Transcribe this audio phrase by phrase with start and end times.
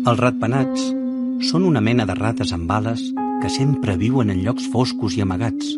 [0.00, 0.84] Els ratpenats
[1.44, 3.02] són una mena de rates amb ales
[3.42, 5.74] que sempre viuen en llocs foscos i amagats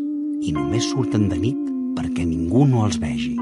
[0.47, 1.59] i només surten de nit
[1.97, 3.35] perquè ningú no els vegi.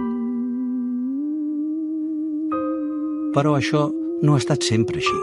[3.37, 3.91] Però això
[4.25, 5.21] no ha estat sempre així.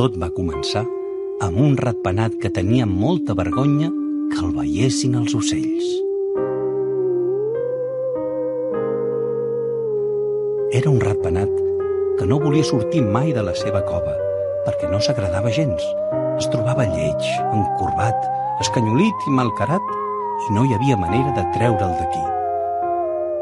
[0.00, 0.86] Tot va començar
[1.44, 3.92] amb un ratpenat que tenia molta vergonya
[4.32, 5.96] que el veiessin els ocells.
[10.72, 11.68] Era un ratpenat
[12.20, 14.12] que no volia sortir mai de la seva cova
[14.66, 15.80] perquè no s'agradava gens.
[16.36, 18.26] Es trobava lleig, encorbat,
[18.60, 19.86] escanyolit i malcarat
[20.44, 22.20] i no hi havia manera de treure'l d'aquí.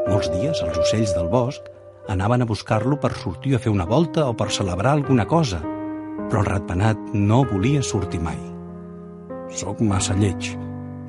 [0.07, 1.65] Molts dies els ocells del bosc
[2.07, 5.59] anaven a buscar-lo per sortir a fer una volta o per celebrar alguna cosa,
[6.29, 8.39] però el ratpenat no volia sortir mai.
[9.59, 10.53] Soc massa lleig,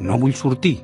[0.03, 0.81] no vull sortir.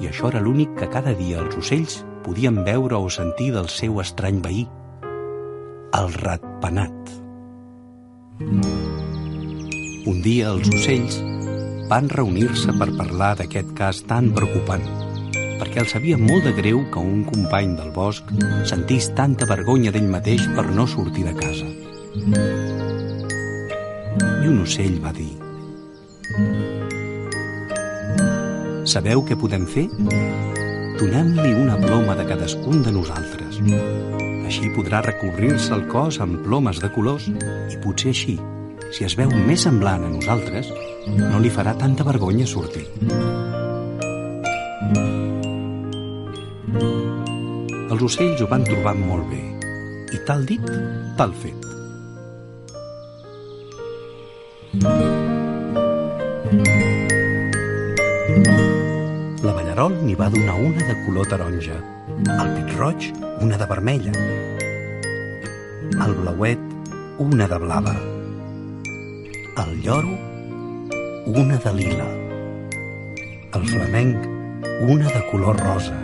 [0.00, 4.00] I això era l'únic que cada dia els ocells podien veure o sentir del seu
[4.00, 4.64] estrany veí,
[5.94, 7.10] el ratpenat.
[10.10, 11.20] Un dia els ocells
[11.90, 14.82] van reunir-se per parlar d'aquest cas tan preocupant,
[15.60, 18.32] perquè els sabia molt de greu que un company del bosc
[18.66, 21.70] sentís tanta vergonya d'ell mateix per no sortir de casa.
[24.42, 25.30] I un ocell va dir
[28.84, 29.86] Sabeu què podem fer?
[30.98, 34.23] Donem-li una ploma de cadascun de nosaltres.
[34.44, 38.36] Així podrà recobrir-se el cos amb plomes de colors i potser així
[38.94, 40.68] si es veu més semblant a nosaltres,
[41.18, 42.84] no li farà tanta vergonya sortir.
[47.90, 49.42] Els ocells ho van trobar molt bé,
[50.14, 50.70] i tal dit,
[51.18, 51.58] tal fet.
[58.34, 58.73] La
[59.74, 61.76] ballarol n'hi va donar una de color taronja,
[62.30, 63.06] el pit roig
[63.42, 64.12] una de vermella,
[66.04, 66.60] el blauet
[67.18, 67.94] una de blava,
[69.64, 70.14] el lloro,
[71.26, 72.06] una de lila,
[73.50, 74.28] el flamenc,
[74.86, 75.98] una de color rosa.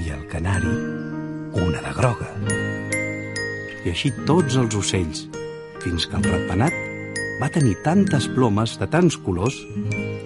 [0.00, 0.72] I el canari,
[1.60, 2.30] una de groga.
[3.84, 5.26] I així tots els ocells,
[5.84, 6.72] fins que el ratpenat
[7.42, 9.58] va tenir tantes plomes de tants colors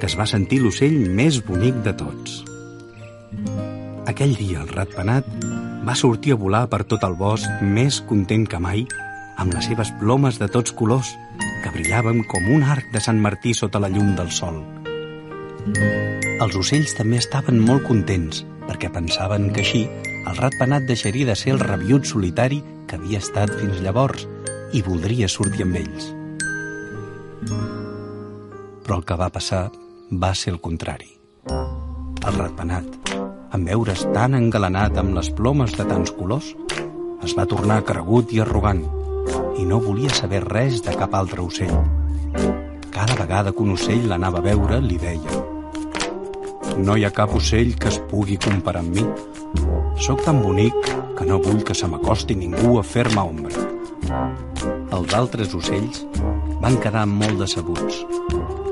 [0.04, 2.32] que es va sentir l'ocell més bonic de tots.
[4.10, 5.28] Aquell dia el ratpenat
[5.88, 8.82] va sortir a volar per tot el bosc més content que mai
[9.41, 11.14] amb les seves plomes de tots colors
[11.62, 14.59] que brillàvem com un arc de Sant Martí sota la llum del sol.
[15.72, 21.54] Els ocells també estaven molt contents, perquè pensaven que així el ratpenat deixaria de ser
[21.54, 22.60] el rabiut solitari
[22.91, 24.28] que havia estat fins llavors
[24.76, 26.10] i voldria sortir amb ells.
[28.84, 29.62] Però el que va passar
[30.10, 31.09] va ser el contrari.
[31.48, 32.84] El ratpenat,
[33.54, 36.50] en veure's tan engalanat amb les plomes de tants colors,
[37.25, 38.82] es va tornar cregut i arrogant,
[39.56, 41.75] i no volia saber res de cap altre ocell.
[42.91, 45.43] Cada vegada que un ocell l'anava a veure, li deia
[46.78, 49.04] No hi ha cap ocell que es pugui comparar amb mi.
[50.04, 50.75] Sóc tan bonic
[51.19, 53.69] que no vull que se m'acosti ningú a fer-me ombra.
[54.94, 56.03] Els altres ocells
[56.62, 58.03] van quedar molt decebuts,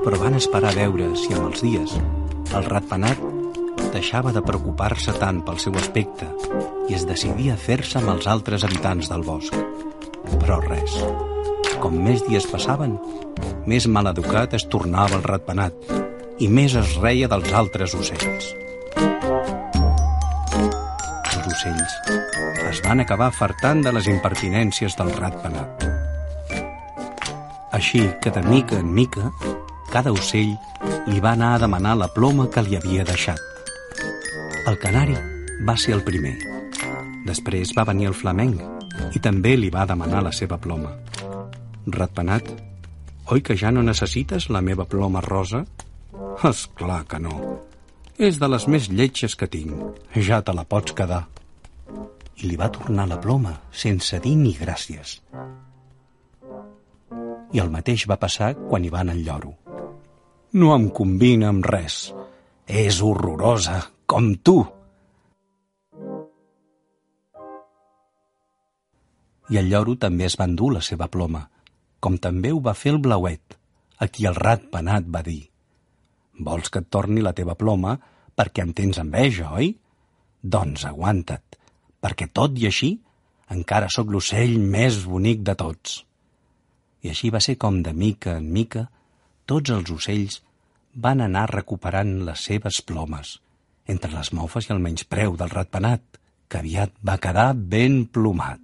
[0.03, 1.95] però van esperar a veure si amb els dies
[2.53, 3.21] el ratpenat
[3.93, 6.27] deixava de preocupar-se tant pel seu aspecte
[6.91, 9.55] i es decidia a fer-se amb els altres habitants del bosc.
[10.41, 10.97] Però res.
[11.83, 12.97] Com més dies passaven,
[13.69, 15.93] més maleducat es tornava el ratpenat
[16.43, 18.53] i més es reia dels altres ocells.
[21.33, 21.97] Els ocells
[22.73, 25.89] es van acabar fartant de les impertinències del ratpenat.
[27.73, 29.31] Així que de mica en mica,
[29.93, 30.55] cada ocell
[31.07, 33.41] li va anar a demanar la ploma que li havia deixat.
[34.67, 35.19] El canari
[35.69, 36.39] va ser el primer.
[37.27, 38.63] Després va venir el flamenc,
[39.13, 40.95] i també li va demanar la seva ploma.
[41.87, 42.49] Ratpenat,
[43.35, 45.65] oi que ja no necessites la meva ploma rosa?
[46.49, 47.37] És clar que no.
[48.19, 49.75] És de les més lletges que tinc.
[50.17, 51.25] Ja te la pots quedar.
[52.41, 55.21] I li va tornar la ploma, sense dir ni gràcies.
[57.53, 59.53] I el mateix va passar quan hi va anar el lloro.
[60.53, 62.13] No em combina amb res.
[62.69, 64.61] És horrorosa, com tu.
[69.53, 71.43] i el lloro també es va endur la seva ploma,
[72.01, 73.57] com també ho va fer el blauet,
[74.01, 75.43] a qui el rat penat va dir
[76.47, 77.99] «Vols que et torni la teva ploma
[78.39, 79.75] perquè em tens enveja, oi?
[80.43, 81.59] Doncs aguanta't,
[82.01, 82.95] perquè tot i així
[83.53, 86.01] encara sóc l'ocell més bonic de tots».
[87.03, 88.87] I així va ser com de mica en mica
[89.53, 90.39] tots els ocells
[91.05, 93.35] van anar recuperant les seves plomes,
[93.95, 96.01] entre les mofes i el menyspreu del ratpenat,
[96.49, 98.63] que aviat va quedar ben plomat.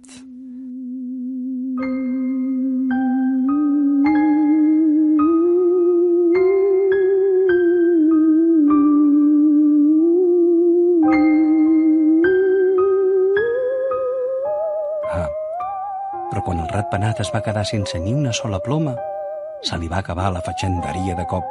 [15.13, 15.29] Ah,
[16.73, 18.97] ratpenat es va quedar sense ni una sola ploma,
[19.61, 21.45] se li va acabar la fatxenderia de cop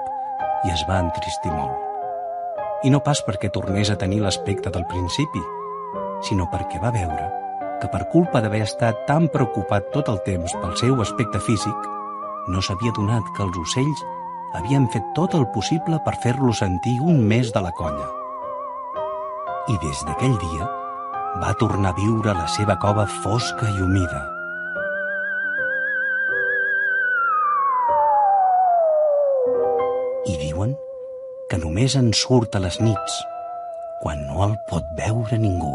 [0.65, 1.77] i es va entristir molt.
[2.87, 5.43] I no pas perquè tornés a tenir l'aspecte del principi,
[6.23, 7.27] sinó perquè va veure
[7.83, 11.91] que per culpa d'haver estat tan preocupat tot el temps pel seu aspecte físic,
[12.49, 14.05] no s'havia donat que els ocells
[14.59, 18.09] havien fet tot el possible per fer-lo sentir un més de la colla.
[19.69, 20.71] I des d'aquell dia
[21.43, 24.38] va tornar a viure la seva cova fosca i humida.
[31.49, 33.15] Que només en surt a les nits,
[34.03, 35.73] quan no el pot veure ningú.